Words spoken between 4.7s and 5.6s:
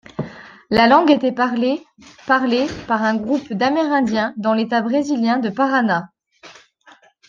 brésilien de